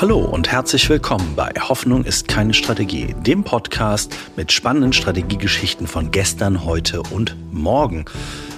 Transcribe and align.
Hallo 0.00 0.20
und 0.20 0.50
herzlich 0.50 0.88
willkommen 0.88 1.36
bei 1.36 1.52
Hoffnung 1.60 2.04
ist 2.04 2.26
keine 2.26 2.54
Strategie, 2.54 3.14
dem 3.18 3.44
Podcast 3.44 4.16
mit 4.34 4.50
spannenden 4.50 4.94
Strategiegeschichten 4.94 5.86
von 5.86 6.10
gestern, 6.10 6.64
heute 6.64 7.02
und 7.02 7.36
morgen. 7.52 8.06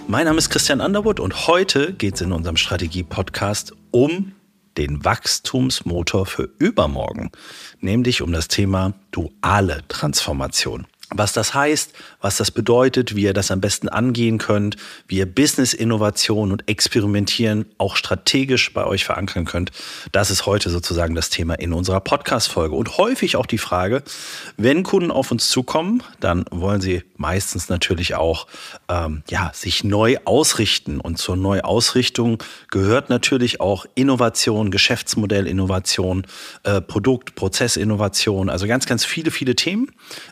Mein 0.06 0.26
Name 0.26 0.38
ist 0.38 0.50
Christian 0.50 0.80
Underwood 0.80 1.18
und 1.18 1.48
heute 1.48 1.94
geht 1.94 2.14
es 2.14 2.20
in 2.20 2.30
unserem 2.30 2.56
Strategie-Podcast 2.56 3.72
um 3.90 4.36
den 4.76 5.04
Wachstumsmotor 5.04 6.26
für 6.26 6.48
übermorgen, 6.60 7.32
nämlich 7.80 8.22
um 8.22 8.30
das 8.30 8.46
Thema 8.46 8.94
duale 9.10 9.82
Transformation 9.88 10.86
was 11.14 11.32
das 11.32 11.54
heißt, 11.54 11.92
was 12.20 12.36
das 12.36 12.50
bedeutet, 12.50 13.14
wie 13.16 13.22
ihr 13.22 13.34
das 13.34 13.50
am 13.50 13.60
besten 13.60 13.88
angehen 13.88 14.38
könnt, 14.38 14.76
wie 15.08 15.18
ihr 15.18 15.26
Business-Innovation 15.26 16.52
und 16.52 16.68
Experimentieren 16.68 17.66
auch 17.78 17.96
strategisch 17.96 18.72
bei 18.72 18.84
euch 18.84 19.04
verankern 19.04 19.44
könnt. 19.44 19.70
Das 20.12 20.30
ist 20.30 20.46
heute 20.46 20.70
sozusagen 20.70 21.14
das 21.14 21.30
Thema 21.30 21.54
in 21.54 21.72
unserer 21.72 22.00
Podcast-Folge. 22.00 22.74
Und 22.74 22.98
häufig 22.98 23.36
auch 23.36 23.46
die 23.46 23.58
Frage, 23.58 24.02
wenn 24.56 24.82
Kunden 24.82 25.10
auf 25.10 25.30
uns 25.30 25.48
zukommen, 25.48 26.02
dann 26.20 26.44
wollen 26.50 26.80
sie 26.80 27.02
meistens 27.16 27.68
natürlich 27.68 28.14
auch 28.14 28.46
ähm, 28.88 29.22
ja, 29.28 29.50
sich 29.54 29.84
neu 29.84 30.16
ausrichten. 30.24 31.00
Und 31.00 31.18
zur 31.18 31.36
Neuausrichtung 31.36 32.38
gehört 32.70 33.10
natürlich 33.10 33.60
auch 33.60 33.86
Innovation, 33.94 34.70
Geschäftsmodellinnovation, 34.70 36.26
äh, 36.64 36.80
Produkt, 36.80 37.34
Prozessinnovation, 37.34 38.50
also 38.50 38.66
ganz, 38.66 38.86
ganz 38.86 39.04
viele, 39.04 39.30
viele 39.30 39.54
Themen, 39.54 39.90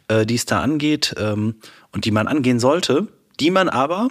äh, 0.09 0.27
die 0.27 0.35
es 0.35 0.47
da 0.47 0.61
angeht 0.71 1.15
ähm, 1.19 1.57
und 1.93 2.05
die 2.05 2.11
man 2.11 2.29
angehen 2.29 2.61
sollte, 2.61 3.09
die 3.41 3.51
man 3.51 3.69
aber 3.69 4.09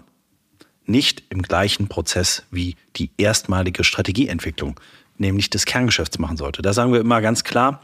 nicht 0.86 1.24
im 1.30 1.42
gleichen 1.42 1.88
Prozess 1.88 2.44
wie 2.52 2.76
die 2.96 3.12
erstmalige 3.18 3.84
Strategieentwicklung, 3.84 4.80
nämlich 5.20 5.50
des 5.50 5.66
Kerngeschäfts 5.66 6.20
machen 6.20 6.38
sollte. 6.38 6.62
Da 6.62 6.74
sagen 6.74 6.94
wir 6.94 7.00
immer 7.00 7.22
ganz 7.22 7.44
klar, 7.44 7.82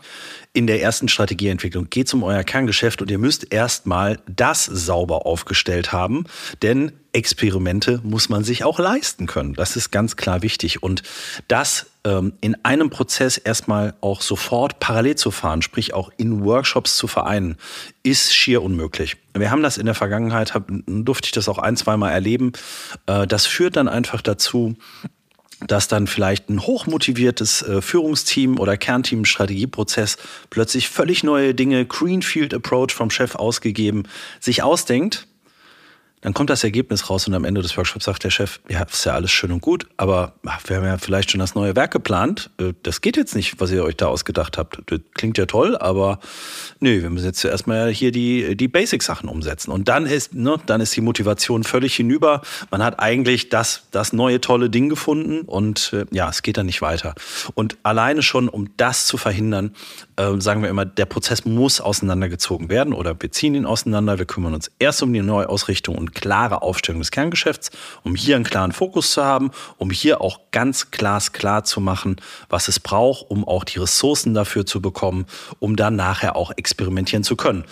in 0.53 0.67
der 0.67 0.81
ersten 0.81 1.09
Strategieentwicklung 1.09 1.89
geht 1.89 2.07
es 2.07 2.13
um 2.13 2.23
euer 2.23 2.43
Kerngeschäft 2.43 3.01
und 3.01 3.11
ihr 3.11 3.17
müsst 3.17 3.51
erstmal 3.53 4.19
das 4.27 4.65
sauber 4.65 5.25
aufgestellt 5.25 5.91
haben, 5.91 6.25
denn 6.61 6.93
Experimente 7.15 8.01
muss 8.03 8.27
man 8.27 8.43
sich 8.43 8.63
auch 8.65 8.77
leisten 8.77 9.25
können. 9.25 9.53
Das 9.53 9.77
ist 9.77 9.91
ganz 9.91 10.17
klar 10.17 10.41
wichtig. 10.41 10.83
Und 10.83 11.01
das 11.47 11.87
ähm, 12.03 12.33
in 12.41 12.57
einem 12.63 12.89
Prozess 12.89 13.37
erstmal 13.37 13.95
auch 14.01 14.21
sofort 14.21 14.79
parallel 14.79 15.15
zu 15.15 15.31
fahren, 15.31 15.61
sprich 15.61 15.93
auch 15.93 16.11
in 16.17 16.43
Workshops 16.43 16.97
zu 16.97 17.07
vereinen, 17.07 17.55
ist 18.03 18.35
schier 18.35 18.61
unmöglich. 18.61 19.15
Wir 19.33 19.49
haben 19.49 19.63
das 19.63 19.77
in 19.77 19.85
der 19.85 19.95
Vergangenheit, 19.95 20.53
hab, 20.53 20.69
durfte 20.85 21.27
ich 21.27 21.31
das 21.31 21.47
auch 21.47 21.57
ein, 21.57 21.77
zweimal 21.77 22.11
erleben. 22.11 22.51
Äh, 23.07 23.25
das 23.27 23.45
führt 23.45 23.77
dann 23.77 23.87
einfach 23.87 24.21
dazu, 24.21 24.75
dass 25.61 25.87
dann 25.87 26.07
vielleicht 26.07 26.49
ein 26.49 26.61
hochmotiviertes 26.61 27.61
äh, 27.61 27.81
Führungsteam 27.81 28.59
oder 28.59 28.77
Kernteam 28.77 29.25
Strategieprozess 29.25 30.17
plötzlich 30.49 30.89
völlig 30.89 31.23
neue 31.23 31.53
Dinge, 31.53 31.85
Greenfield 31.85 32.53
Approach 32.53 32.91
vom 32.91 33.09
Chef 33.09 33.35
ausgegeben, 33.35 34.03
sich 34.39 34.63
ausdenkt 34.63 35.27
dann 36.25 36.33
kommt 36.33 36.49
das 36.49 36.63
Ergebnis 36.63 37.07
raus 37.11 37.27
und 37.27 37.35
am 37.35 37.45
Ende 37.45 37.61
des 37.61 37.77
Workshops 37.77 38.05
sagt 38.05 38.23
der 38.23 38.31
Chef, 38.31 38.59
ja, 38.67 38.81
ist 38.81 39.05
ja 39.05 39.13
alles 39.13 39.29
schön 39.29 39.51
und 39.51 39.61
gut, 39.61 39.85
aber 39.95 40.33
wir 40.65 40.77
haben 40.77 40.83
ja 40.83 40.97
vielleicht 40.97 41.29
schon 41.29 41.37
das 41.37 41.53
neue 41.53 41.75
Werk 41.75 41.91
geplant. 41.91 42.49
Äh, 42.57 42.73
das 42.81 43.01
geht 43.01 43.15
jetzt 43.15 43.35
nicht, 43.35 43.61
was 43.61 43.69
ihr 43.69 43.83
euch 43.83 43.95
da 43.95 44.07
ausgedacht 44.07 44.57
habt. 44.57 44.79
Das 44.87 45.01
klingt 45.13 45.37
ja 45.37 45.45
toll, 45.45 45.77
aber 45.77 46.17
nö, 46.79 47.03
wir 47.03 47.11
müssen 47.11 47.27
jetzt 47.27 47.41
zuerst 47.41 47.67
mal 47.67 47.91
hier 47.91 48.11
die, 48.11 48.57
die 48.57 48.67
Basic-Sachen 48.67 49.29
umsetzen. 49.29 49.69
Und 49.69 49.87
dann 49.87 50.07
ist, 50.07 50.33
ne, 50.33 50.57
dann 50.65 50.81
ist 50.81 50.95
die 50.95 51.01
Motivation 51.01 51.63
völlig 51.63 51.95
hinüber. 51.95 52.41
Man 52.71 52.83
hat 52.83 52.99
eigentlich 52.99 53.49
das, 53.49 53.83
das 53.91 54.11
neue 54.11 54.41
tolle 54.41 54.71
Ding 54.71 54.89
gefunden 54.89 55.41
und 55.41 55.93
äh, 55.93 56.05
ja, 56.09 56.27
es 56.27 56.41
geht 56.41 56.57
dann 56.57 56.65
nicht 56.65 56.81
weiter. 56.81 57.13
Und 57.53 57.77
alleine 57.83 58.23
schon, 58.23 58.49
um 58.49 58.69
das 58.77 59.05
zu 59.05 59.17
verhindern, 59.17 59.75
äh, 60.15 60.41
sagen 60.41 60.63
wir 60.63 60.69
immer, 60.69 60.85
der 60.85 61.05
Prozess 61.05 61.45
muss 61.45 61.79
auseinandergezogen 61.79 62.69
werden 62.69 62.95
oder 62.95 63.15
wir 63.19 63.31
ziehen 63.31 63.53
ihn 63.53 63.67
auseinander. 63.67 64.17
Wir 64.17 64.25
kümmern 64.25 64.55
uns 64.55 64.71
erst 64.79 65.03
um 65.03 65.13
die 65.13 65.21
Neuausrichtung 65.21 65.95
und 65.95 66.14
klare 66.15 66.63
Aufstellung 66.63 67.01
des 67.01 67.11
Kerngeschäfts, 67.11 67.69
um 68.03 68.15
hier 68.15 68.35
einen 68.35 68.45
klaren 68.45 68.71
Fokus 68.71 69.11
zu 69.11 69.23
haben, 69.23 69.51
um 69.77 69.91
hier 69.91 70.21
auch 70.21 70.39
ganz 70.51 70.89
glasklar 70.89 71.63
zu 71.63 71.79
machen, 71.79 72.15
was 72.49 72.67
es 72.67 72.79
braucht, 72.79 73.29
um 73.29 73.47
auch 73.47 73.63
die 73.63 73.77
Ressourcen 73.77 74.33
dafür 74.33 74.65
zu 74.65 74.81
bekommen, 74.81 75.27
um 75.59 75.75
dann 75.75 75.95
nachher 75.95 76.35
auch 76.35 76.51
experimentieren 76.55 77.23
zu 77.23 77.35
können. 77.35 77.65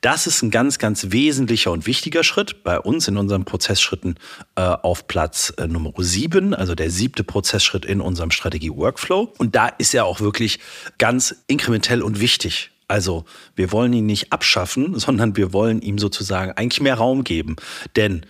Das 0.00 0.26
ist 0.26 0.42
ein 0.42 0.50
ganz, 0.50 0.78
ganz 0.78 1.10
wesentlicher 1.10 1.70
und 1.72 1.86
wichtiger 1.86 2.24
Schritt 2.24 2.64
bei 2.64 2.80
uns 2.80 3.06
in 3.06 3.18
unseren 3.18 3.44
Prozessschritten 3.44 4.18
äh, 4.56 4.62
auf 4.62 5.06
Platz 5.06 5.52
äh, 5.58 5.66
Nummer 5.66 5.92
sieben, 5.98 6.54
also 6.54 6.74
der 6.74 6.90
siebte 6.90 7.22
Prozessschritt 7.22 7.84
in 7.84 8.00
unserem 8.00 8.30
Strategie-Workflow. 8.30 9.34
Und 9.36 9.54
da 9.54 9.68
ist 9.68 9.94
er 9.94 10.06
auch 10.06 10.20
wirklich 10.20 10.58
ganz 10.96 11.34
inkrementell 11.48 12.02
und 12.02 12.18
wichtig. 12.18 12.70
Also 12.90 13.24
wir 13.54 13.70
wollen 13.70 13.92
ihn 13.92 14.06
nicht 14.06 14.32
abschaffen, 14.32 14.98
sondern 14.98 15.36
wir 15.36 15.52
wollen 15.52 15.80
ihm 15.80 15.98
sozusagen 15.98 16.52
eigentlich 16.52 16.80
mehr 16.80 16.96
Raum 16.96 17.22
geben. 17.22 17.56
Denn 17.94 18.26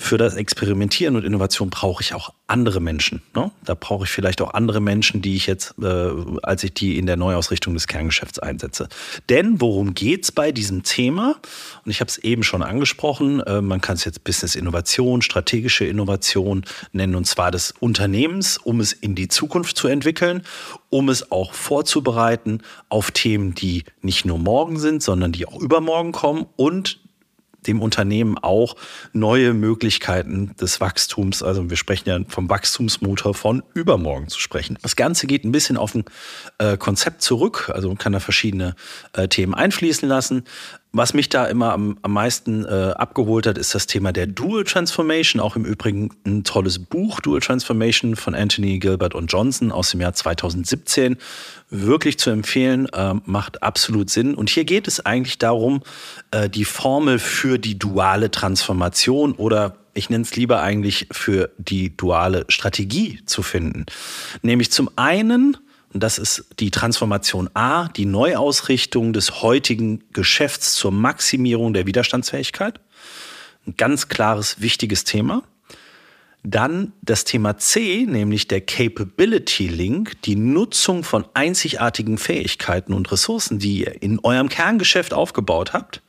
für 0.00 0.16
das 0.16 0.34
Experimentieren 0.34 1.14
und 1.14 1.26
Innovation 1.26 1.68
brauche 1.68 2.02
ich 2.02 2.14
auch 2.14 2.32
andere 2.46 2.80
Menschen. 2.80 3.20
Ne? 3.36 3.50
Da 3.66 3.74
brauche 3.74 4.04
ich 4.04 4.10
vielleicht 4.10 4.40
auch 4.40 4.54
andere 4.54 4.80
Menschen, 4.80 5.20
die 5.20 5.36
ich 5.36 5.46
jetzt, 5.46 5.74
äh, 5.78 6.10
als 6.42 6.64
ich 6.64 6.72
die 6.72 6.96
in 6.96 7.04
der 7.04 7.18
Neuausrichtung 7.18 7.74
des 7.74 7.86
Kerngeschäfts 7.86 8.38
einsetze. 8.38 8.88
Denn 9.28 9.60
worum 9.60 9.92
geht 9.92 10.24
es 10.24 10.32
bei 10.32 10.52
diesem 10.52 10.84
Thema? 10.84 11.36
Und 11.84 11.90
ich 11.90 12.00
habe 12.00 12.08
es 12.08 12.16
eben 12.16 12.42
schon 12.42 12.62
angesprochen, 12.62 13.40
äh, 13.40 13.60
man 13.60 13.82
kann 13.82 13.96
es 13.96 14.06
jetzt 14.06 14.24
Business 14.24 14.54
Innovation, 14.54 15.20
strategische 15.20 15.84
Innovation 15.84 16.64
nennen, 16.92 17.14
und 17.14 17.26
zwar 17.26 17.50
des 17.50 17.74
Unternehmens, 17.78 18.56
um 18.56 18.80
es 18.80 18.94
in 18.94 19.14
die 19.14 19.28
Zukunft 19.28 19.76
zu 19.76 19.86
entwickeln, 19.86 20.42
um 20.88 21.10
es 21.10 21.30
auch 21.30 21.52
vorzubereiten 21.52 22.62
auf 22.88 23.10
Themen, 23.10 23.54
die 23.54 23.84
nicht 24.00 24.24
nur 24.24 24.38
morgen 24.38 24.78
sind, 24.78 25.02
sondern 25.02 25.32
die 25.32 25.46
auch 25.46 25.60
übermorgen 25.60 26.12
kommen 26.12 26.46
und 26.56 27.00
dem 27.66 27.82
Unternehmen 27.82 28.38
auch 28.38 28.76
neue 29.12 29.54
Möglichkeiten 29.54 30.54
des 30.60 30.80
Wachstums, 30.80 31.42
also 31.42 31.68
wir 31.68 31.76
sprechen 31.76 32.08
ja 32.08 32.18
vom 32.28 32.48
Wachstumsmotor 32.48 33.34
von 33.34 33.62
übermorgen 33.74 34.28
zu 34.28 34.40
sprechen. 34.40 34.78
Das 34.82 34.96
Ganze 34.96 35.26
geht 35.26 35.44
ein 35.44 35.52
bisschen 35.52 35.76
auf 35.76 35.94
ein 35.94 36.04
äh, 36.58 36.76
Konzept 36.76 37.22
zurück, 37.22 37.70
also 37.74 37.88
man 37.88 37.98
kann 37.98 38.12
da 38.12 38.20
verschiedene 38.20 38.74
äh, 39.12 39.28
Themen 39.28 39.54
einfließen 39.54 40.08
lassen. 40.08 40.44
Was 40.92 41.14
mich 41.14 41.28
da 41.28 41.46
immer 41.46 41.72
am, 41.72 41.98
am 42.02 42.12
meisten 42.12 42.64
äh, 42.64 42.92
abgeholt 42.96 43.46
hat, 43.46 43.56
ist 43.58 43.76
das 43.76 43.86
Thema 43.86 44.12
der 44.12 44.26
Dual 44.26 44.64
Transformation. 44.64 45.40
Auch 45.40 45.54
im 45.54 45.64
Übrigen 45.64 46.10
ein 46.26 46.42
tolles 46.42 46.80
Buch, 46.80 47.20
Dual 47.20 47.38
Transformation 47.38 48.16
von 48.16 48.34
Anthony 48.34 48.80
Gilbert 48.80 49.14
und 49.14 49.30
Johnson 49.30 49.70
aus 49.70 49.92
dem 49.92 50.00
Jahr 50.00 50.14
2017. 50.14 51.16
Wirklich 51.70 52.18
zu 52.18 52.30
empfehlen, 52.30 52.88
äh, 52.92 53.14
macht 53.24 53.62
absolut 53.62 54.10
Sinn. 54.10 54.34
Und 54.34 54.50
hier 54.50 54.64
geht 54.64 54.88
es 54.88 55.06
eigentlich 55.06 55.38
darum, 55.38 55.82
äh, 56.32 56.50
die 56.50 56.64
Formel 56.64 57.20
für 57.20 57.58
die 57.58 57.78
duale 57.78 58.32
Transformation 58.32 59.32
oder 59.34 59.76
ich 59.94 60.10
nenne 60.10 60.22
es 60.22 60.34
lieber 60.34 60.60
eigentlich 60.60 61.06
für 61.12 61.50
die 61.58 61.96
duale 61.96 62.46
Strategie 62.48 63.20
zu 63.26 63.42
finden. 63.42 63.86
Nämlich 64.42 64.72
zum 64.72 64.90
einen 64.96 65.56
und 65.92 66.02
das 66.02 66.18
ist 66.18 66.44
die 66.60 66.70
Transformation 66.70 67.50
A, 67.54 67.88
die 67.88 68.06
Neuausrichtung 68.06 69.12
des 69.12 69.42
heutigen 69.42 70.04
Geschäfts 70.12 70.74
zur 70.74 70.92
Maximierung 70.92 71.74
der 71.74 71.86
Widerstandsfähigkeit. 71.86 72.80
Ein 73.66 73.76
ganz 73.76 74.08
klares, 74.08 74.60
wichtiges 74.60 75.04
Thema. 75.04 75.42
Dann 76.42 76.92
das 77.02 77.24
Thema 77.24 77.58
C, 77.58 78.06
nämlich 78.08 78.48
der 78.48 78.62
Capability 78.62 79.68
Link, 79.68 80.22
die 80.22 80.36
Nutzung 80.36 81.02
von 81.02 81.26
einzigartigen 81.34 82.18
Fähigkeiten 82.18 82.94
und 82.94 83.10
Ressourcen, 83.12 83.58
die 83.58 83.80
ihr 83.80 84.00
in 84.00 84.20
eurem 84.20 84.48
Kerngeschäft 84.48 85.12
aufgebaut 85.12 85.72
habt 85.72 86.02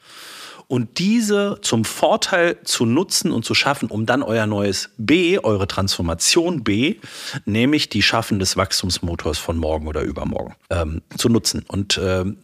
und 0.72 1.00
diese 1.00 1.58
zum 1.62 1.84
Vorteil 1.84 2.58
zu 2.64 2.86
nutzen 2.86 3.34
und 3.34 3.44
zu 3.44 3.54
schaffen, 3.54 3.90
um 3.90 4.06
dann 4.06 4.24
euer 4.24 4.48
neues 4.48 4.92
B, 4.98 5.38
eure 5.38 5.68
Transformation 5.68 6.64
B, 6.64 6.96
nämlich 7.44 7.90
die 7.90 8.02
Schaffen 8.02 8.40
des 8.40 8.56
Wachstumsmotors 8.56 9.38
von 9.38 9.58
morgen 9.58 9.88
oder 9.88 10.02
übermorgen, 10.04 10.56
ähm, 10.70 11.02
zu 11.18 11.28
nutzen. 11.28 11.66
Und 11.68 12.00
ähm, 12.02 12.38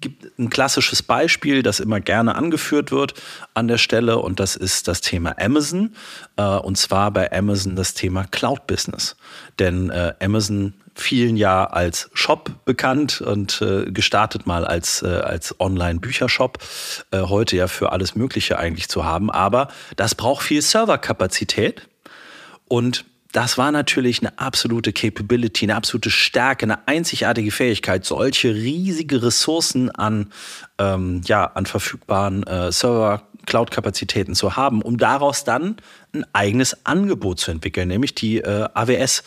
gibt 0.00 0.38
ein 0.38 0.48
klassisches 0.48 1.02
Beispiel, 1.02 1.62
das 1.62 1.78
immer 1.78 2.00
gerne 2.00 2.36
angeführt 2.36 2.92
wird 2.92 3.12
an 3.52 3.68
der 3.68 3.76
Stelle 3.76 4.20
und 4.20 4.40
das 4.40 4.56
ist 4.56 4.88
das 4.88 5.02
Thema 5.02 5.36
Amazon 5.38 5.94
äh, 6.38 6.56
und 6.56 6.78
zwar 6.78 7.10
bei 7.10 7.30
Amazon 7.30 7.76
das 7.76 7.92
Thema 7.92 8.24
Cloud 8.24 8.66
Business. 8.66 9.16
Denn 9.58 9.90
äh, 9.90 10.14
Amazon 10.22 10.72
vielen 10.96 11.36
ja 11.36 11.64
als 11.64 12.10
Shop 12.14 12.50
bekannt 12.64 13.20
und 13.20 13.60
äh, 13.62 13.90
gestartet 13.90 14.46
mal 14.46 14.64
als, 14.64 15.02
äh, 15.02 15.06
als 15.06 15.60
Online-Büchershop. 15.60 16.58
Äh, 17.10 17.20
heute 17.20 17.56
ja 17.56 17.68
für 17.68 17.92
alles 17.92 18.14
Mögliche 18.14 18.58
eigentlich 18.58 18.88
zu 18.88 19.04
haben. 19.04 19.30
Aber 19.30 19.68
das 19.96 20.14
braucht 20.14 20.42
viel 20.42 20.62
Serverkapazität. 20.62 21.88
Und 22.68 23.04
das 23.32 23.58
war 23.58 23.70
natürlich 23.70 24.20
eine 24.20 24.38
absolute 24.38 24.92
Capability, 24.94 25.66
eine 25.66 25.76
absolute 25.76 26.10
Stärke, 26.10 26.64
eine 26.64 26.88
einzigartige 26.88 27.50
Fähigkeit, 27.50 28.04
solche 28.04 28.54
riesige 28.54 29.22
Ressourcen 29.22 29.90
an, 29.90 30.32
ähm, 30.78 31.20
ja, 31.26 31.44
an 31.44 31.66
verfügbaren 31.66 32.44
äh, 32.44 32.72
Server 32.72 33.22
Cloud-Kapazitäten 33.46 34.34
zu 34.34 34.56
haben, 34.56 34.82
um 34.82 34.98
daraus 34.98 35.44
dann 35.44 35.76
ein 36.12 36.24
eigenes 36.32 36.84
Angebot 36.84 37.38
zu 37.38 37.50
entwickeln, 37.50 37.88
nämlich 37.88 38.14
die 38.14 38.38
äh, 38.38 38.68
AWS. 38.74 39.22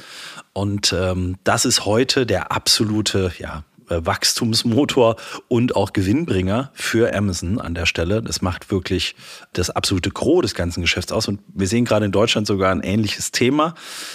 Und 0.54 0.94
ähm, 0.94 1.38
das 1.44 1.66
ist 1.66 1.86
heute 1.86 2.26
der 2.26 2.52
absolute, 2.52 3.32
ja, 3.38 3.64
Wachstumsmotor 3.90 5.16
und 5.48 5.76
auch 5.76 5.94
Gewinnbringer 5.94 6.72
für 6.74 7.16
Amazon 7.16 7.60
an 7.60 7.74
der 7.74 7.86
Stelle. 7.86 8.22
Das 8.22 8.42
macht 8.42 8.72
wirklich 8.72 9.16
das 9.54 9.70
absolute 9.70 10.10
Gros 10.10 10.42
des 10.42 10.56
ganzen 10.56 10.82
Geschäfts 10.82 11.12
aus. 11.12 11.28
Und 11.28 11.42
wir 11.54 11.68
sehen 11.68 11.86
gerade 11.86 12.06
in 12.06 12.12
Deutschland 12.12 12.48
sogar 12.48 12.72
ein 12.72 12.82
ähnliches 12.82 13.32
Thema. 13.32 13.74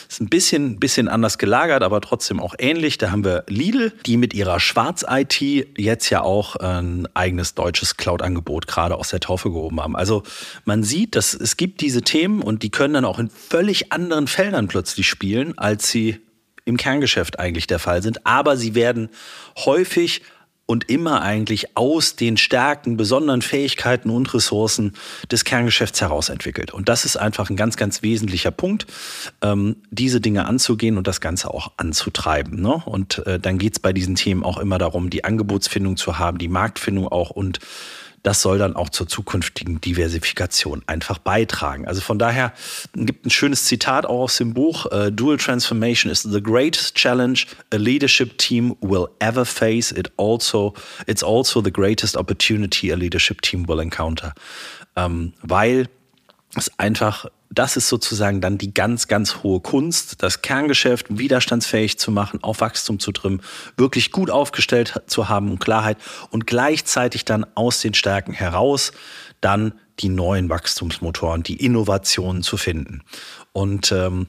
Ist 0.08 0.20
ein 0.20 0.28
bisschen, 0.28 0.78
bisschen 0.78 1.08
anders 1.08 1.38
gelagert, 1.38 1.82
aber 1.82 2.00
trotzdem 2.00 2.40
auch 2.40 2.54
ähnlich. 2.58 2.98
Da 2.98 3.10
haben 3.10 3.24
wir 3.24 3.44
Lidl, 3.48 3.92
die 4.06 4.16
mit 4.16 4.34
ihrer 4.34 4.60
Schwarz-IT 4.60 5.40
jetzt 5.76 6.10
ja 6.10 6.22
auch 6.22 6.56
ein 6.56 7.08
eigenes 7.14 7.54
deutsches 7.54 7.96
Cloud-Angebot 7.96 8.66
gerade 8.66 8.96
aus 8.96 9.10
der 9.10 9.20
Taufe 9.20 9.50
gehoben 9.50 9.80
haben. 9.80 9.96
Also 9.96 10.22
man 10.64 10.82
sieht, 10.82 11.16
dass 11.16 11.34
es 11.34 11.56
gibt 11.56 11.80
diese 11.80 12.02
Themen 12.02 12.42
und 12.42 12.62
die 12.62 12.70
können 12.70 12.94
dann 12.94 13.04
auch 13.04 13.18
in 13.18 13.30
völlig 13.30 13.92
anderen 13.92 14.26
Feldern 14.26 14.68
plötzlich 14.68 15.08
spielen, 15.08 15.56
als 15.58 15.90
sie 15.90 16.20
im 16.64 16.76
Kerngeschäft 16.76 17.38
eigentlich 17.38 17.66
der 17.66 17.78
Fall 17.78 18.02
sind. 18.02 18.26
Aber 18.26 18.56
sie 18.56 18.74
werden 18.74 19.10
häufig 19.56 20.22
und 20.66 20.88
immer 20.88 21.20
eigentlich 21.20 21.76
aus 21.76 22.16
den 22.16 22.36
Stärken, 22.36 22.96
besonderen 22.96 23.42
Fähigkeiten 23.42 24.08
und 24.08 24.32
Ressourcen 24.32 24.94
des 25.30 25.44
Kerngeschäfts 25.44 26.00
heraus 26.00 26.30
entwickelt. 26.30 26.72
Und 26.72 26.88
das 26.88 27.04
ist 27.04 27.16
einfach 27.16 27.50
ein 27.50 27.56
ganz, 27.56 27.76
ganz 27.76 28.02
wesentlicher 28.02 28.50
Punkt, 28.50 28.86
ähm, 29.42 29.76
diese 29.90 30.20
Dinge 30.20 30.46
anzugehen 30.46 30.96
und 30.96 31.06
das 31.06 31.20
Ganze 31.20 31.52
auch 31.52 31.72
anzutreiben. 31.76 32.60
Ne? 32.60 32.82
Und 32.86 33.26
äh, 33.26 33.38
dann 33.38 33.58
geht 33.58 33.74
es 33.74 33.78
bei 33.78 33.92
diesen 33.92 34.14
Themen 34.14 34.42
auch 34.42 34.56
immer 34.58 34.78
darum, 34.78 35.10
die 35.10 35.24
Angebotsfindung 35.24 35.98
zu 35.98 36.18
haben, 36.18 36.38
die 36.38 36.48
Marktfindung 36.48 37.08
auch 37.08 37.30
und 37.30 37.58
das 38.24 38.40
soll 38.40 38.58
dann 38.58 38.74
auch 38.74 38.88
zur 38.88 39.06
zukünftigen 39.06 39.80
Diversifikation 39.80 40.82
einfach 40.86 41.18
beitragen. 41.18 41.86
Also 41.86 42.00
von 42.00 42.18
daher 42.18 42.54
gibt 42.94 43.26
ein 43.26 43.30
schönes 43.30 43.66
Zitat 43.66 44.06
auch 44.06 44.24
aus 44.24 44.38
dem 44.38 44.54
Buch. 44.54 44.86
Uh, 44.86 45.10
Dual 45.10 45.36
Transformation 45.36 46.10
is 46.10 46.22
the 46.22 46.42
greatest 46.42 46.96
challenge 46.96 47.46
a 47.70 47.76
leadership 47.76 48.38
team 48.38 48.76
will 48.80 49.08
ever 49.18 49.44
face. 49.44 49.92
It 49.92 50.10
also, 50.16 50.72
it's 51.06 51.22
also 51.22 51.62
the 51.62 51.70
greatest 51.70 52.16
opportunity 52.16 52.90
a 52.90 52.96
leadership 52.96 53.42
team 53.42 53.68
will 53.68 53.78
encounter. 53.78 54.32
Ähm, 54.96 55.34
weil 55.42 55.88
es 56.56 56.70
einfach 56.78 57.26
das 57.54 57.76
ist 57.76 57.88
sozusagen 57.88 58.40
dann 58.40 58.58
die 58.58 58.74
ganz, 58.74 59.08
ganz 59.08 59.42
hohe 59.42 59.60
Kunst, 59.60 60.22
das 60.22 60.42
Kerngeschäft 60.42 61.06
widerstandsfähig 61.08 61.98
zu 61.98 62.10
machen, 62.10 62.42
auf 62.42 62.60
Wachstum 62.60 62.98
zu 62.98 63.12
trimmen, 63.12 63.40
wirklich 63.76 64.10
gut 64.10 64.30
aufgestellt 64.30 65.02
zu 65.06 65.28
haben 65.28 65.50
und 65.50 65.60
Klarheit 65.60 65.98
und 66.30 66.46
gleichzeitig 66.46 67.24
dann 67.24 67.46
aus 67.54 67.80
den 67.80 67.94
Stärken 67.94 68.32
heraus 68.32 68.92
dann 69.40 69.74
die 70.00 70.08
neuen 70.08 70.48
Wachstumsmotoren, 70.48 71.42
die 71.42 71.64
Innovationen 71.64 72.42
zu 72.42 72.56
finden. 72.56 73.02
Und 73.52 73.92
ähm, 73.92 74.26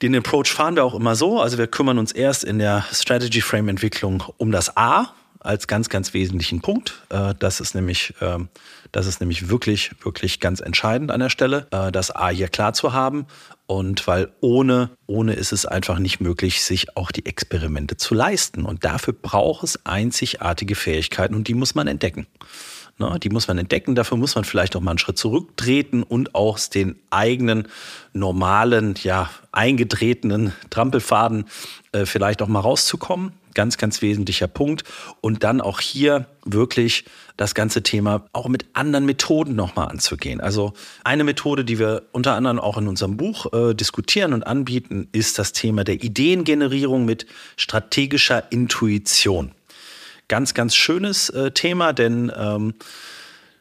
den 0.00 0.16
Approach 0.16 0.48
fahren 0.48 0.74
wir 0.74 0.84
auch 0.84 0.94
immer 0.94 1.14
so. 1.14 1.40
Also 1.40 1.58
wir 1.58 1.68
kümmern 1.68 1.98
uns 1.98 2.10
erst 2.10 2.42
in 2.42 2.58
der 2.58 2.84
Strategy 2.92 3.40
Frame 3.40 3.68
Entwicklung 3.68 4.24
um 4.38 4.50
das 4.50 4.76
A 4.76 5.14
als 5.44 5.66
ganz, 5.66 5.88
ganz 5.88 6.14
wesentlichen 6.14 6.60
Punkt. 6.60 7.02
Äh, 7.10 7.34
das 7.38 7.60
ist 7.60 7.74
nämlich 7.74 8.14
ähm, 8.20 8.48
das 8.92 9.06
ist 9.06 9.20
nämlich 9.20 9.48
wirklich, 9.48 9.90
wirklich 10.02 10.38
ganz 10.38 10.60
entscheidend 10.60 11.10
an 11.10 11.20
der 11.20 11.30
Stelle, 11.30 11.66
äh, 11.70 11.90
das 11.90 12.14
A 12.14 12.28
hier 12.28 12.48
klar 12.48 12.74
zu 12.74 12.92
haben. 12.92 13.26
Und 13.66 14.06
weil 14.06 14.30
ohne, 14.40 14.90
ohne 15.06 15.32
ist 15.32 15.50
es 15.50 15.64
einfach 15.64 15.98
nicht 15.98 16.20
möglich, 16.20 16.62
sich 16.62 16.94
auch 16.94 17.10
die 17.10 17.24
Experimente 17.24 17.96
zu 17.96 18.14
leisten. 18.14 18.66
Und 18.66 18.84
dafür 18.84 19.14
braucht 19.14 19.64
es 19.64 19.86
einzigartige 19.86 20.74
Fähigkeiten 20.74 21.34
und 21.34 21.48
die 21.48 21.54
muss 21.54 21.74
man 21.74 21.86
entdecken. 21.86 22.26
Ne, 22.98 23.18
die 23.22 23.30
muss 23.30 23.48
man 23.48 23.58
entdecken, 23.58 23.94
dafür 23.94 24.18
muss 24.18 24.34
man 24.34 24.44
vielleicht 24.44 24.76
auch 24.76 24.80
mal 24.80 24.92
einen 24.92 24.98
Schritt 24.98 25.18
zurücktreten 25.18 26.02
und 26.02 26.34
aus 26.34 26.70
den 26.70 26.96
eigenen 27.10 27.68
normalen, 28.12 28.94
ja, 29.02 29.30
eingetretenen 29.50 30.52
Trampelfaden 30.70 31.46
äh, 31.92 32.04
vielleicht 32.04 32.42
auch 32.42 32.48
mal 32.48 32.60
rauszukommen 32.60 33.32
Ganz, 33.54 33.76
ganz 33.76 34.00
wesentlicher 34.00 34.48
Punkt. 34.48 34.84
Und 35.20 35.44
dann 35.44 35.60
auch 35.60 35.80
hier 35.80 36.26
wirklich 36.44 37.04
das 37.36 37.54
ganze 37.54 37.82
Thema 37.82 38.24
auch 38.32 38.48
mit 38.48 38.66
anderen 38.72 39.04
Methoden 39.04 39.54
nochmal 39.54 39.88
anzugehen. 39.88 40.40
Also 40.40 40.72
eine 41.04 41.24
Methode, 41.24 41.64
die 41.64 41.78
wir 41.78 42.02
unter 42.12 42.34
anderem 42.34 42.58
auch 42.58 42.78
in 42.78 42.88
unserem 42.88 43.16
Buch 43.16 43.52
äh, 43.52 43.74
diskutieren 43.74 44.32
und 44.32 44.46
anbieten, 44.46 45.08
ist 45.12 45.38
das 45.38 45.52
Thema 45.52 45.84
der 45.84 46.02
Ideengenerierung 46.02 47.04
mit 47.04 47.26
strategischer 47.56 48.50
Intuition. 48.50 49.52
Ganz, 50.32 50.54
ganz 50.54 50.74
schönes 50.74 51.28
äh, 51.28 51.50
Thema, 51.50 51.92
denn 51.92 52.32
ähm, 52.34 52.72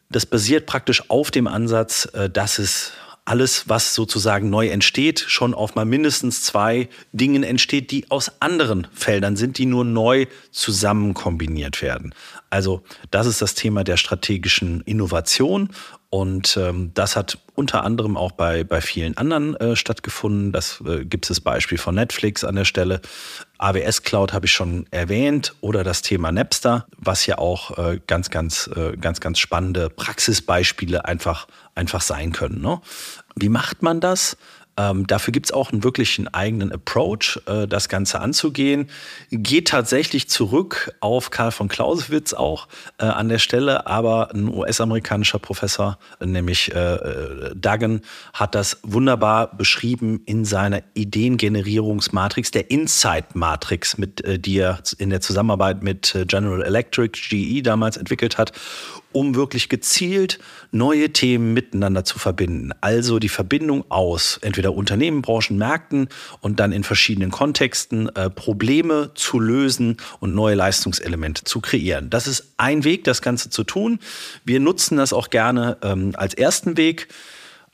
das 0.09 0.25
basiert 0.25 0.67
praktisch 0.67 1.09
auf 1.09 1.29
dem 1.29 1.45
Ansatz, 1.45 2.07
äh, 2.13 2.29
dass 2.29 2.59
es 2.59 2.93
alles, 3.25 3.67
was 3.67 3.93
sozusagen 3.93 4.49
neu 4.49 4.69
entsteht, 4.69 5.19
schon 5.19 5.53
auf 5.53 5.75
mal 5.75 5.83
mindestens 5.83 6.43
zwei 6.43 6.87
Dingen 7.11 7.43
entsteht, 7.43 7.91
die 7.91 8.09
aus 8.09 8.31
anderen 8.39 8.87
Feldern 8.93 9.35
sind, 9.35 9.57
die 9.57 9.65
nur 9.65 9.83
neu 9.83 10.27
zusammen 10.51 11.13
kombiniert 11.13 11.81
werden. 11.81 12.15
Also 12.49 12.83
das 13.09 13.27
ist 13.27 13.41
das 13.41 13.53
Thema 13.53 13.83
der 13.83 13.97
strategischen 13.97 14.79
Innovation 14.79 15.71
und 16.13 16.57
ähm, 16.57 16.91
das 16.93 17.15
hat 17.15 17.37
unter 17.55 17.85
anderem 17.85 18.17
auch 18.17 18.33
bei, 18.33 18.65
bei 18.65 18.81
vielen 18.81 19.15
anderen 19.15 19.55
äh, 19.55 19.77
stattgefunden. 19.77 20.51
Das 20.51 20.83
äh, 20.85 21.05
gibt 21.05 21.23
es 21.23 21.29
das 21.29 21.39
Beispiel 21.39 21.77
von 21.77 21.95
Netflix 21.95 22.43
an 22.43 22.57
der 22.57 22.65
Stelle. 22.65 22.99
AWS 23.59 24.03
Cloud 24.03 24.33
habe 24.33 24.45
ich 24.45 24.51
schon 24.51 24.87
erwähnt 24.91 25.55
oder 25.61 25.85
das 25.85 26.01
Thema 26.01 26.33
Napster, 26.33 26.85
was 26.97 27.25
ja 27.27 27.37
auch 27.37 27.77
äh, 27.77 28.01
ganz, 28.07 28.29
ganz, 28.29 28.69
äh, 28.75 28.97
ganz, 28.97 29.21
ganz 29.21 29.39
spannende 29.39 29.89
Praxisbeispiele 29.89 31.05
einfach, 31.05 31.47
einfach 31.75 32.01
sein 32.01 32.33
können. 32.33 32.61
Ne? 32.61 32.81
Wie 33.37 33.49
macht 33.49 33.81
man 33.81 34.01
das? 34.01 34.35
Ähm, 34.77 35.05
dafür 35.05 35.31
gibt 35.31 35.47
es 35.47 35.51
auch 35.51 35.71
einen 35.71 35.83
wirklichen 35.83 36.27
eigenen 36.29 36.71
Approach, 36.71 37.39
äh, 37.45 37.67
das 37.67 37.89
Ganze 37.89 38.21
anzugehen. 38.21 38.89
Geht 39.29 39.67
tatsächlich 39.67 40.29
zurück 40.29 40.93
auf 41.01 41.29
Karl 41.29 41.51
von 41.51 41.67
Clausewitz 41.67 42.33
auch 42.33 42.67
äh, 42.97 43.05
an 43.05 43.27
der 43.27 43.39
Stelle, 43.39 43.85
aber 43.87 44.33
ein 44.33 44.47
US-amerikanischer 44.47 45.39
Professor, 45.39 45.97
nämlich 46.23 46.73
äh, 46.73 46.95
äh, 46.95 47.55
Duggan, 47.55 48.01
hat 48.33 48.55
das 48.55 48.79
wunderbar 48.83 49.55
beschrieben 49.55 50.21
in 50.25 50.45
seiner 50.45 50.81
Ideengenerierungsmatrix, 50.93 52.51
der 52.51 52.71
Insight-Matrix, 52.71 53.97
mit, 53.97 54.23
äh, 54.23 54.39
die 54.39 54.57
er 54.57 54.79
in 54.97 55.09
der 55.09 55.21
Zusammenarbeit 55.21 55.83
mit 55.83 56.15
äh, 56.15 56.25
General 56.25 56.63
Electric, 56.63 57.19
GE 57.29 57.61
damals 57.61 57.97
entwickelt 57.97 58.37
hat 58.37 58.53
um 59.11 59.35
wirklich 59.35 59.69
gezielt 59.69 60.39
neue 60.71 61.11
Themen 61.11 61.53
miteinander 61.53 62.03
zu 62.03 62.19
verbinden. 62.19 62.71
Also 62.81 63.19
die 63.19 63.29
Verbindung 63.29 63.85
aus 63.89 64.39
entweder 64.41 64.73
Unternehmen, 64.73 65.21
Branchen, 65.21 65.57
Märkten 65.57 66.09
und 66.39 66.59
dann 66.59 66.71
in 66.71 66.83
verschiedenen 66.83 67.31
Kontexten 67.31 68.09
äh, 68.15 68.29
Probleme 68.29 69.11
zu 69.15 69.39
lösen 69.39 69.97
und 70.19 70.33
neue 70.33 70.55
Leistungselemente 70.55 71.43
zu 71.43 71.61
kreieren. 71.61 72.09
Das 72.09 72.27
ist 72.27 72.53
ein 72.57 72.83
Weg, 72.83 73.03
das 73.03 73.21
Ganze 73.21 73.49
zu 73.49 73.63
tun. 73.63 73.99
Wir 74.45 74.59
nutzen 74.59 74.97
das 74.97 75.13
auch 75.13 75.29
gerne 75.29 75.77
ähm, 75.81 76.13
als 76.15 76.33
ersten 76.33 76.77
Weg 76.77 77.07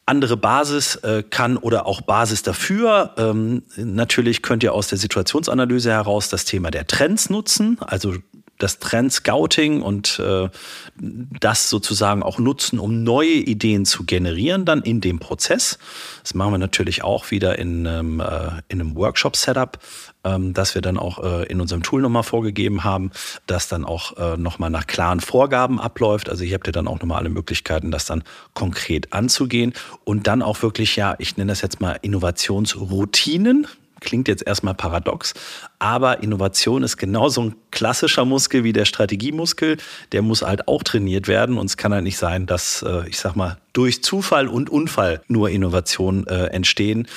andere 0.07 0.37
Basis 0.37 0.95
äh, 0.97 1.21
kann 1.29 1.57
oder 1.57 1.85
auch 1.85 2.01
Basis 2.01 2.41
dafür. 2.41 3.13
Ähm, 3.17 3.63
natürlich 3.75 4.41
könnt 4.41 4.63
ihr 4.63 4.73
aus 4.73 4.87
der 4.87 4.97
Situationsanalyse 4.97 5.91
heraus 5.91 6.29
das 6.29 6.45
Thema 6.45 6.71
der 6.71 6.87
Trends 6.87 7.29
nutzen, 7.29 7.77
also 7.81 8.15
das 8.57 8.79
Trend-Scouting 8.79 9.81
und 9.81 10.19
äh, 10.19 10.49
das 10.97 11.69
sozusagen 11.69 12.23
auch 12.23 12.39
nutzen, 12.39 12.79
um 12.79 13.03
neue 13.03 13.33
Ideen 13.33 13.85
zu 13.85 14.03
generieren, 14.03 14.65
dann 14.65 14.81
in 14.81 15.01
dem 15.01 15.19
Prozess. 15.19 15.77
Das 16.23 16.33
machen 16.33 16.53
wir 16.53 16.57
natürlich 16.57 17.03
auch 17.03 17.31
wieder 17.31 17.59
in, 17.59 17.85
ähm, 17.85 18.19
äh, 18.19 18.61
in 18.67 18.81
einem 18.81 18.95
Workshop-Setup, 18.95 19.77
ähm, 20.23 20.53
das 20.53 20.75
wir 20.75 20.81
dann 20.81 20.97
auch 20.97 21.23
äh, 21.23 21.45
in 21.45 21.61
unserem 21.61 21.83
Tool 21.83 22.01
nochmal 22.01 22.23
vorgegeben 22.23 22.83
haben, 22.83 23.11
das 23.45 23.67
dann 23.67 23.85
auch 23.85 24.17
äh, 24.17 24.37
nochmal 24.37 24.69
nach 24.69 24.87
klaren 24.87 25.19
Vorgaben 25.19 25.79
abläuft. 25.79 26.29
Also 26.29 26.43
hier 26.43 26.55
habt 26.55 26.67
ihr 26.67 26.73
dann 26.73 26.87
auch 26.87 26.99
nochmal 26.99 27.19
alle 27.19 27.29
Möglichkeiten, 27.29 27.91
das 27.91 28.05
dann 28.05 28.23
konkret 28.53 29.13
anzugehen 29.13 29.73
und 30.03 30.27
dann 30.27 30.41
auch 30.41 30.61
wirklich, 30.61 30.95
ja, 30.95 31.15
ich 31.19 31.37
nenne 31.37 31.51
das 31.51 31.61
jetzt 31.61 31.79
mal 31.79 31.99
Innovationsroutinen 32.01 33.67
Klingt 33.99 34.27
jetzt 34.27 34.45
erstmal 34.45 34.75
paradox, 34.75 35.33
aber 35.79 36.21
Innovation 36.21 36.83
ist 36.83 36.97
genauso 36.97 37.41
ein 37.41 37.55
klassischer 37.71 38.25
Muskel 38.25 38.63
wie 38.63 38.73
der 38.73 38.85
Strategiemuskel. 38.85 39.77
Der 40.11 40.21
muss 40.21 40.41
halt 40.41 40.67
auch 40.67 40.83
trainiert 40.83 41.27
werden 41.27 41.57
und 41.57 41.65
es 41.65 41.77
kann 41.77 41.93
halt 41.93 42.03
nicht 42.03 42.17
sein, 42.17 42.45
dass, 42.45 42.83
äh, 42.83 43.07
ich 43.07 43.19
sag 43.19 43.35
mal, 43.35 43.57
durch 43.73 44.03
Zufall 44.03 44.47
und 44.47 44.69
Unfall 44.69 45.21
nur 45.27 45.49
Innovationen 45.49 46.27
äh, 46.27 46.45
entstehen. 46.47 47.07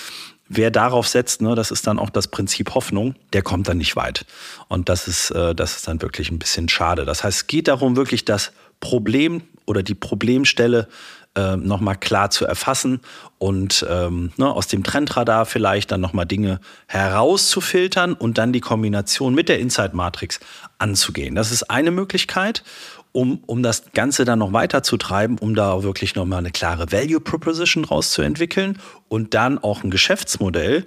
Wer 0.48 0.70
darauf 0.70 1.06
setzt, 1.06 1.42
ne, 1.42 1.54
das 1.54 1.70
ist 1.70 1.86
dann 1.86 1.98
auch 1.98 2.10
das 2.10 2.26
Prinzip 2.26 2.74
Hoffnung, 2.74 3.14
der 3.32 3.42
kommt 3.42 3.68
dann 3.68 3.78
nicht 3.78 3.94
weit. 3.94 4.26
Und 4.68 4.88
das 4.88 5.06
ist, 5.06 5.30
äh, 5.30 5.54
das 5.54 5.76
ist 5.76 5.86
dann 5.86 6.02
wirklich 6.02 6.30
ein 6.30 6.40
bisschen 6.40 6.68
schade. 6.68 7.04
Das 7.04 7.22
heißt, 7.22 7.36
es 7.42 7.46
geht 7.46 7.68
darum, 7.68 7.94
wirklich 7.94 8.24
das 8.24 8.52
Problem 8.80 9.42
oder 9.66 9.82
die 9.82 9.94
Problemstelle 9.94 10.88
äh, 11.36 11.56
nochmal 11.56 11.96
klar 11.96 12.30
zu 12.30 12.44
erfassen 12.44 13.00
und 13.38 13.86
ähm, 13.88 14.32
ne, 14.36 14.52
aus 14.52 14.66
dem 14.66 14.82
Trendradar 14.82 15.46
vielleicht 15.46 15.92
dann 15.92 16.00
nochmal 16.00 16.26
Dinge 16.26 16.60
herauszufiltern 16.88 18.14
und 18.14 18.38
dann 18.38 18.52
die 18.52 18.60
Kombination 18.60 19.34
mit 19.34 19.48
der 19.48 19.60
Insight-Matrix 19.60 20.40
anzugehen. 20.78 21.34
Das 21.34 21.52
ist 21.52 21.70
eine 21.70 21.90
Möglichkeit, 21.90 22.64
um, 23.12 23.42
um 23.46 23.62
das 23.62 23.92
Ganze 23.92 24.24
dann 24.24 24.40
noch 24.40 24.52
weiter 24.52 24.82
zu 24.82 24.96
treiben, 24.96 25.38
um 25.38 25.54
da 25.54 25.82
wirklich 25.82 26.14
nochmal 26.14 26.38
eine 26.38 26.50
klare 26.50 26.92
Value 26.92 27.20
Proposition 27.20 27.84
rauszuentwickeln 27.84 28.78
und 29.08 29.34
dann 29.34 29.58
auch 29.58 29.82
ein 29.84 29.90
Geschäftsmodell, 29.90 30.84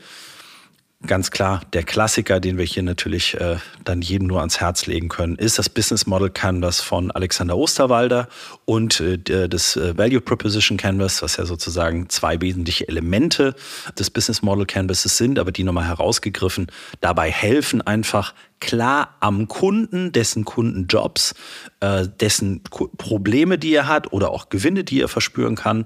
ganz 1.05 1.31
klar 1.31 1.61
der 1.73 1.83
Klassiker, 1.83 2.39
den 2.39 2.57
wir 2.57 2.65
hier 2.65 2.83
natürlich 2.83 3.39
äh, 3.39 3.57
dann 3.83 4.01
jedem 4.01 4.27
nur 4.27 4.39
ans 4.39 4.59
Herz 4.59 4.85
legen 4.85 5.09
können, 5.09 5.35
ist 5.35 5.59
das 5.59 5.69
Business 5.69 6.05
Model 6.05 6.29
Canvas 6.29 6.81
von 6.81 7.11
Alexander 7.11 7.57
Osterwalder 7.57 8.27
und 8.65 8.99
äh, 8.99 9.49
das 9.49 9.75
äh, 9.75 9.97
Value 9.97 10.21
Proposition 10.21 10.77
Canvas, 10.77 11.21
was 11.21 11.37
ja 11.37 11.45
sozusagen 11.45 12.09
zwei 12.09 12.39
wesentliche 12.41 12.87
Elemente 12.87 13.55
des 13.97 14.09
Business 14.09 14.41
Model 14.41 14.65
Canvases 14.65 15.17
sind, 15.17 15.39
aber 15.39 15.51
die 15.51 15.63
nochmal 15.63 15.87
herausgegriffen, 15.87 16.67
dabei 17.01 17.31
helfen 17.31 17.81
einfach 17.81 18.33
klar 18.65 19.15
am 19.19 19.49
Kunden, 19.49 20.13
dessen 20.13 20.45
Kundenjobs, 20.45 21.35
äh, 21.81 22.07
dessen 22.07 22.61
Probleme, 22.63 23.57
die 23.57 23.73
er 23.73 23.87
hat 23.87 24.13
oder 24.13 24.31
auch 24.31 24.47
Gewinne, 24.47 24.85
die 24.85 25.01
er 25.01 25.09
verspüren 25.09 25.55
kann, 25.55 25.85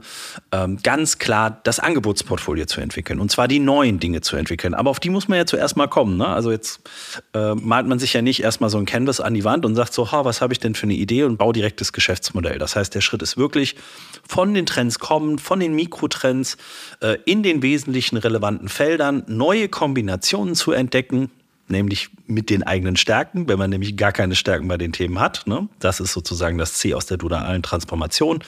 ähm, 0.52 0.78
ganz 0.84 1.18
klar 1.18 1.60
das 1.64 1.80
Angebotsportfolio 1.80 2.66
zu 2.66 2.80
entwickeln 2.80 3.20
und 3.20 3.32
zwar 3.32 3.48
die 3.48 3.60
neuen 3.60 4.00
Dinge 4.00 4.22
zu 4.22 4.36
entwickeln. 4.36 4.76
Aber 4.76 4.92
auf 4.92 5.00
die 5.00 5.10
muss 5.10 5.28
man 5.28 5.40
ja 5.40 5.48
zuerst 5.48 5.76
mal 5.76 5.88
kommen. 5.88 6.18
Ne? 6.18 6.28
Also 6.28 6.52
jetzt 6.52 6.82
äh, 7.34 7.56
malt 7.56 7.88
man 7.88 7.98
sich 7.98 8.14
ja 8.14 8.22
nicht 8.22 8.44
erstmal 8.44 8.70
so 8.70 8.78
ein 8.78 8.86
Canvas 8.86 9.20
an 9.20 9.34
die 9.34 9.44
Wand 9.44 9.66
und 9.66 9.76
sagt 9.76 9.94
so, 9.94 10.12
ha, 10.12 10.24
was 10.24 10.42
habe 10.42 10.54
ich 10.54 10.60
denn 10.60 10.76
für 10.76 10.84
eine 10.84 10.94
Idee 10.94 11.24
und 11.24 11.38
baue 11.38 11.54
direkt 11.54 11.82
das 11.82 11.94
Geschäftsmodell. 11.94 12.60
Das 12.60 12.76
heißt, 12.76 12.94
der 12.94 13.02
Schritt 13.02 13.24
ist 13.24 13.38
wirklich 13.38 13.76
von 14.28 14.54
den 14.54 14.68
Trends 14.68 15.00
kommen, 15.00 15.40
von 15.40 15.60
den 15.60 15.74
Mikrotrends 15.74 16.58
äh, 17.02 17.18
in 17.26 17.42
den 17.42 17.64
wesentlichen 17.64 18.18
relevanten 18.18 18.70
Feldern 18.70 19.24
neue 19.28 19.68
Kombinationen 19.68 20.54
zu 20.54 20.74
entdecken, 20.74 21.32
nämlich 21.70 22.10
mit 22.26 22.50
den 22.50 22.64
eigenen 22.64 22.96
Stärken, 22.96 23.48
wenn 23.48 23.60
man 23.60 23.70
nämlich 23.70 23.98
gar 23.98 24.12
keine 24.12 24.36
Stärken 24.36 24.68
bei 24.68 24.78
den 24.78 24.94
Themen 24.94 25.20
hat. 25.20 25.46
Ne? 25.48 25.68
Das 25.80 26.00
ist 26.00 26.14
sozusagen 26.14 26.58
das 26.58 26.74
C 26.74 26.94
aus 26.94 27.06
der 27.06 27.18
dualen 27.18 27.64
Transformation. 27.64 28.44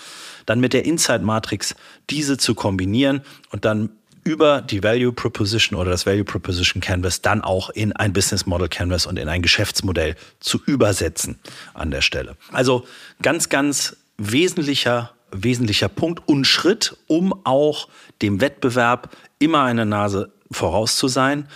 Dann 0.46 0.60
mit 0.60 0.74
der 0.74 0.86
Insight 0.86 1.22
Matrix 1.22 1.76
diese 2.10 2.38
zu 2.38 2.56
kombinieren 2.56 3.22
und 3.52 3.66
dann 3.66 3.90
über 4.24 4.62
die 4.62 4.84
Value 4.84 5.12
Proposition 5.12 5.80
oder 5.80 5.92
das 5.92 6.06
Value 6.06 6.24
Proposition 6.24 6.82
Canvas 6.82 7.22
dann 7.22 7.42
auch 7.42 7.70
in 7.70 7.94
ein 7.94 8.14
Business 8.14 8.46
Model 8.46 8.68
Canvas 8.68 9.06
und 9.06 9.18
in 9.18 9.28
ein 9.28 9.42
Geschäftsmodell 9.42 10.16
zu 10.40 10.62
übersetzen 10.66 11.40
an 11.74 11.92
der 11.92 12.02
Stelle. 12.02 12.36
Also 12.52 12.86
ganz, 13.22 13.50
ganz 13.50 13.98
wesentlicher, 14.18 15.12
wesentlicher 15.32 15.90
Punkt 15.90 16.28
und 16.28 16.46
Schritt, 16.46 16.98
um 17.08 17.34
auch 17.46 17.88
dem 18.22 18.42
Wettbewerb 18.42 19.16
immer 19.40 19.64
eine 19.64 19.86
Nase 19.86 20.32
voraus 20.52 20.98
zu 20.98 21.08
sein. 21.08 21.48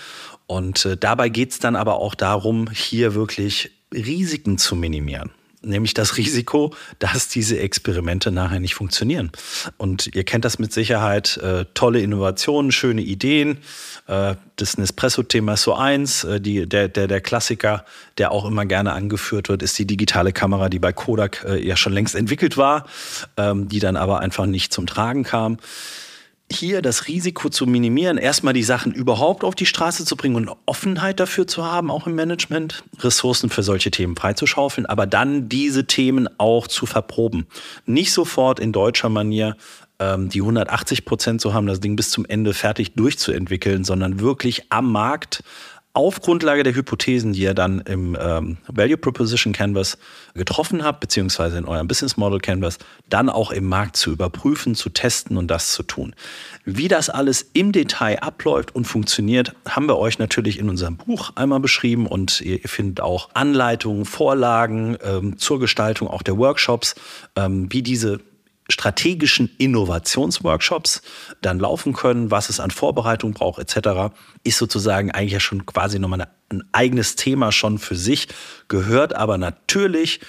Und 0.47 0.85
äh, 0.85 0.97
dabei 0.97 1.29
geht 1.29 1.51
es 1.51 1.59
dann 1.59 1.75
aber 1.75 1.95
auch 1.95 2.15
darum, 2.15 2.69
hier 2.69 3.15
wirklich 3.15 3.71
Risiken 3.93 4.57
zu 4.57 4.75
minimieren 4.75 5.31
nämlich 5.63 5.93
das 5.93 6.17
Risiko, 6.17 6.73
dass 6.99 7.27
diese 7.27 7.59
Experimente 7.59 8.31
nachher 8.31 8.59
nicht 8.59 8.75
funktionieren. 8.75 9.31
Und 9.77 10.13
ihr 10.15 10.23
kennt 10.23 10.45
das 10.45 10.59
mit 10.59 10.73
Sicherheit, 10.73 11.37
äh, 11.37 11.65
tolle 11.73 12.01
Innovationen, 12.01 12.71
schöne 12.71 13.01
Ideen. 13.01 13.59
Äh, 14.07 14.35
das 14.55 14.77
Nespresso-Thema 14.77 15.53
ist 15.53 15.63
so 15.63 15.73
eins. 15.73 16.23
Äh, 16.23 16.41
die, 16.41 16.67
der, 16.67 16.89
der, 16.89 17.07
der 17.07 17.21
Klassiker, 17.21 17.85
der 18.17 18.31
auch 18.31 18.45
immer 18.45 18.65
gerne 18.65 18.93
angeführt 18.93 19.49
wird, 19.49 19.63
ist 19.63 19.77
die 19.79 19.87
digitale 19.87 20.33
Kamera, 20.33 20.69
die 20.69 20.79
bei 20.79 20.93
Kodak 20.93 21.45
äh, 21.47 21.65
ja 21.65 21.77
schon 21.77 21.93
längst 21.93 22.15
entwickelt 22.15 22.57
war, 22.57 22.85
ähm, 23.37 23.67
die 23.69 23.79
dann 23.79 23.95
aber 23.95 24.19
einfach 24.19 24.45
nicht 24.45 24.73
zum 24.73 24.87
Tragen 24.87 25.23
kam 25.23 25.57
hier 26.55 26.81
das 26.81 27.07
Risiko 27.07 27.49
zu 27.49 27.65
minimieren, 27.65 28.17
erstmal 28.17 28.53
die 28.53 28.63
Sachen 28.63 28.93
überhaupt 28.93 29.43
auf 29.43 29.55
die 29.55 29.65
Straße 29.65 30.05
zu 30.05 30.15
bringen 30.15 30.35
und 30.35 30.49
Offenheit 30.65 31.19
dafür 31.19 31.47
zu 31.47 31.65
haben, 31.65 31.91
auch 31.91 32.07
im 32.07 32.15
Management, 32.15 32.83
Ressourcen 32.99 33.49
für 33.49 33.63
solche 33.63 33.91
Themen 33.91 34.15
freizuschaufeln, 34.15 34.85
aber 34.85 35.05
dann 35.05 35.49
diese 35.49 35.85
Themen 35.85 36.29
auch 36.37 36.67
zu 36.67 36.85
verproben. 36.85 37.47
Nicht 37.85 38.13
sofort 38.13 38.59
in 38.59 38.71
deutscher 38.71 39.09
Manier 39.09 39.55
ähm, 39.99 40.29
die 40.29 40.41
180 40.41 41.05
Prozent 41.05 41.41
zu 41.41 41.53
haben, 41.53 41.67
das 41.67 41.79
Ding 41.79 41.95
bis 41.95 42.09
zum 42.09 42.25
Ende 42.25 42.53
fertig 42.53 42.93
durchzuentwickeln, 42.95 43.83
sondern 43.83 44.19
wirklich 44.19 44.71
am 44.71 44.91
Markt 44.91 45.43
auf 45.93 46.21
Grundlage 46.21 46.63
der 46.63 46.73
Hypothesen, 46.73 47.33
die 47.33 47.41
ihr 47.41 47.53
dann 47.53 47.79
im 47.81 48.17
ähm, 48.19 48.57
Value 48.67 48.97
Proposition 48.97 49.53
Canvas 49.53 49.99
getroffen 50.33 50.83
habt, 50.83 50.99
beziehungsweise 51.01 51.59
in 51.59 51.65
eurem 51.65 51.87
Business 51.87 52.17
Model 52.17 52.39
Canvas, 52.39 52.79
dann 53.09 53.29
auch 53.29 53.51
im 53.51 53.65
Markt 53.65 53.95
zu 53.95 54.11
überprüfen, 54.11 54.73
zu 54.73 54.89
testen 54.89 55.37
und 55.37 55.47
das 55.47 55.71
zu 55.71 55.83
tun. 55.83 56.15
Wie 56.65 56.87
das 56.87 57.11
alles 57.11 57.47
im 57.53 57.71
Detail 57.71 58.19
abläuft 58.23 58.73
und 58.73 58.85
funktioniert, 58.85 59.53
haben 59.69 59.87
wir 59.87 59.99
euch 59.99 60.17
natürlich 60.17 60.57
in 60.57 60.67
unserem 60.67 60.97
Buch 60.97 61.31
einmal 61.35 61.59
beschrieben 61.59 62.07
und 62.07 62.41
ihr, 62.41 62.59
findet 62.65 63.01
auch 63.01 63.29
Anleitungen, 63.35 64.05
Vorlagen 64.05 64.97
ähm, 65.03 65.37
zur 65.37 65.59
Gestaltung 65.59 66.07
auch 66.07 66.23
der 66.23 66.37
Workshops, 66.37 66.95
ähm, 67.35 67.71
wie 67.71 67.83
diese 67.83 68.19
strategischen 68.69 69.49
Innovationsworkshops 69.57 71.01
dann 71.41 71.59
laufen 71.59 71.93
können, 71.93 72.31
was 72.31 72.49
es 72.49 72.59
an 72.59 72.71
Vorbereitung 72.71 73.33
braucht 73.33 73.59
etc., 73.59 74.13
ist 74.43 74.57
sozusagen 74.57 75.11
eigentlich 75.11 75.33
ja 75.33 75.39
schon 75.39 75.65
quasi 75.65 75.99
nochmal 75.99 76.27
ein 76.49 76.63
eigenes 76.71 77.15
Thema 77.15 77.51
schon 77.51 77.77
für 77.77 77.95
sich, 77.95 78.27
gehört 78.67 79.15
aber 79.15 79.37
natürlich 79.37 80.21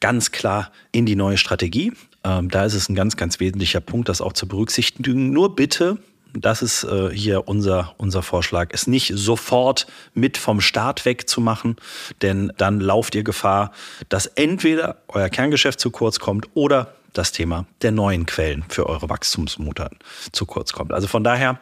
ganz 0.00 0.30
klar 0.30 0.70
in 0.92 1.06
die 1.06 1.16
neue 1.16 1.38
Strategie. 1.38 1.92
Ähm, 2.24 2.50
da 2.50 2.64
ist 2.64 2.74
es 2.74 2.88
ein 2.88 2.94
ganz, 2.94 3.16
ganz 3.16 3.40
wesentlicher 3.40 3.80
Punkt, 3.80 4.08
das 4.08 4.20
auch 4.20 4.32
zu 4.32 4.46
berücksichtigen. 4.46 5.32
Nur 5.32 5.56
bitte, 5.56 5.98
das 6.34 6.62
ist 6.62 6.84
äh, 6.84 7.10
hier 7.10 7.48
unser, 7.48 7.94
unser 7.98 8.22
Vorschlag, 8.22 8.68
es 8.72 8.86
nicht 8.86 9.12
sofort 9.14 9.86
mit 10.14 10.36
vom 10.36 10.60
Start 10.60 11.04
weg 11.04 11.28
zu 11.28 11.40
machen, 11.40 11.76
denn 12.22 12.52
dann 12.56 12.80
lauft 12.80 13.14
ihr 13.14 13.24
Gefahr, 13.24 13.72
dass 14.08 14.26
entweder 14.26 14.96
euer 15.08 15.28
Kerngeschäft 15.28 15.80
zu 15.80 15.90
kurz 15.90 16.18
kommt 16.18 16.48
oder 16.54 16.94
das 17.12 17.32
Thema 17.32 17.66
der 17.82 17.92
neuen 17.92 18.26
Quellen 18.26 18.64
für 18.68 18.86
eure 18.86 19.08
Wachstumsmutter 19.08 19.90
zu 20.32 20.46
kurz 20.46 20.72
kommt. 20.72 20.92
Also 20.92 21.08
von 21.08 21.24
daher 21.24 21.58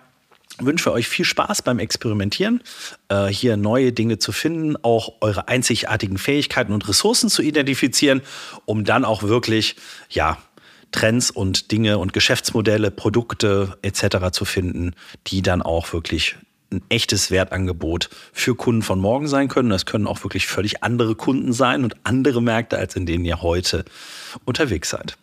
wünsche 0.58 0.92
euch 0.92 1.08
viel 1.08 1.24
Spaß 1.24 1.62
beim 1.62 1.78
Experimentieren, 1.78 2.62
äh, 3.08 3.26
hier 3.26 3.56
neue 3.56 3.92
Dinge 3.92 4.18
zu 4.18 4.32
finden, 4.32 4.76
auch 4.82 5.14
eure 5.20 5.48
einzigartigen 5.48 6.18
Fähigkeiten 6.18 6.72
und 6.72 6.88
Ressourcen 6.88 7.28
zu 7.28 7.42
identifizieren, 7.42 8.22
um 8.64 8.84
dann 8.84 9.04
auch 9.04 9.22
wirklich, 9.22 9.76
ja, 10.08 10.38
Trends 10.92 11.30
und 11.30 11.72
Dinge 11.72 11.98
und 11.98 12.12
Geschäftsmodelle, 12.12 12.90
Produkte 12.90 13.76
etc. 13.82 14.30
zu 14.32 14.44
finden, 14.44 14.94
die 15.26 15.42
dann 15.42 15.62
auch 15.62 15.92
wirklich 15.92 16.36
ein 16.72 16.82
echtes 16.88 17.30
Wertangebot 17.30 18.10
für 18.32 18.54
Kunden 18.54 18.82
von 18.82 18.98
morgen 18.98 19.28
sein 19.28 19.48
können. 19.48 19.70
Das 19.70 19.86
können 19.86 20.06
auch 20.06 20.24
wirklich 20.24 20.46
völlig 20.46 20.82
andere 20.82 21.14
Kunden 21.14 21.52
sein 21.52 21.84
und 21.84 21.96
andere 22.04 22.42
Märkte, 22.42 22.78
als 22.78 22.96
in 22.96 23.06
denen 23.06 23.24
ihr 23.24 23.42
heute 23.42 23.84
unterwegs 24.44 24.90
seid. 24.90 25.16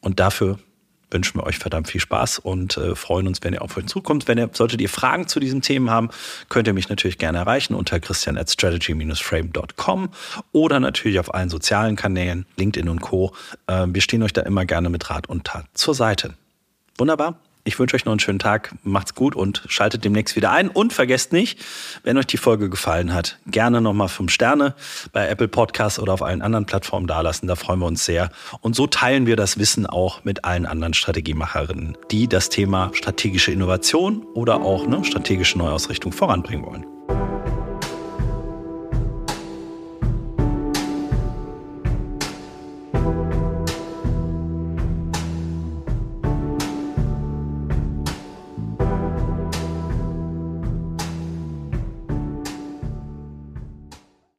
Und 0.00 0.20
dafür 0.20 0.58
wünschen 1.10 1.38
wir 1.38 1.44
euch 1.44 1.58
verdammt 1.58 1.88
viel 1.88 2.00
Spaß 2.00 2.38
und 2.38 2.76
äh, 2.76 2.94
freuen 2.94 3.26
uns, 3.26 3.40
wenn 3.42 3.52
ihr 3.52 3.62
auf 3.62 3.76
euch 3.76 3.86
zukommt. 3.86 4.28
Wenn 4.28 4.38
ihr, 4.38 4.50
solltet 4.52 4.80
ihr 4.80 4.88
Fragen 4.88 5.26
zu 5.26 5.40
diesen 5.40 5.62
Themen 5.62 5.90
haben, 5.90 6.10
könnt 6.48 6.66
ihr 6.66 6.74
mich 6.74 6.88
natürlich 6.88 7.18
gerne 7.18 7.38
erreichen 7.38 7.74
unter 7.74 8.00
christian 8.00 8.38
at 8.38 8.50
strategy-frame.com 8.50 10.10
oder 10.52 10.80
natürlich 10.80 11.18
auf 11.18 11.34
allen 11.34 11.48
sozialen 11.48 11.96
Kanälen, 11.96 12.46
LinkedIn 12.56 12.88
und 12.88 13.00
Co. 13.00 13.34
Äh, 13.66 13.86
wir 13.88 14.02
stehen 14.02 14.22
euch 14.22 14.32
da 14.32 14.42
immer 14.42 14.64
gerne 14.64 14.90
mit 14.90 15.10
Rat 15.10 15.28
und 15.28 15.44
Tat 15.44 15.66
zur 15.74 15.94
Seite. 15.94 16.34
Wunderbar. 16.98 17.38
Ich 17.62 17.78
wünsche 17.78 17.94
euch 17.94 18.06
noch 18.06 18.12
einen 18.12 18.20
schönen 18.20 18.38
Tag, 18.38 18.74
macht's 18.82 19.14
gut 19.14 19.36
und 19.36 19.62
schaltet 19.68 20.04
demnächst 20.04 20.34
wieder 20.34 20.50
ein. 20.50 20.68
Und 20.68 20.92
vergesst 20.92 21.32
nicht, 21.32 21.60
wenn 22.02 22.16
euch 22.16 22.26
die 22.26 22.38
Folge 22.38 22.70
gefallen 22.70 23.12
hat, 23.12 23.38
gerne 23.46 23.80
nochmal 23.80 24.08
fünf 24.08 24.32
Sterne 24.32 24.74
bei 25.12 25.28
Apple 25.28 25.48
Podcasts 25.48 25.98
oder 25.98 26.14
auf 26.14 26.22
allen 26.22 26.40
anderen 26.40 26.64
Plattformen 26.64 27.06
dalassen. 27.06 27.46
Da 27.46 27.56
freuen 27.56 27.80
wir 27.80 27.86
uns 27.86 28.04
sehr. 28.04 28.30
Und 28.60 28.74
so 28.74 28.86
teilen 28.86 29.26
wir 29.26 29.36
das 29.36 29.58
Wissen 29.58 29.86
auch 29.86 30.24
mit 30.24 30.44
allen 30.44 30.64
anderen 30.64 30.94
Strategiemacherinnen, 30.94 31.98
die 32.10 32.28
das 32.28 32.48
Thema 32.48 32.90
strategische 32.94 33.52
Innovation 33.52 34.24
oder 34.34 34.62
auch 34.62 34.86
eine 34.86 35.04
strategische 35.04 35.58
Neuausrichtung 35.58 36.12
voranbringen 36.12 36.64
wollen. 36.64 36.99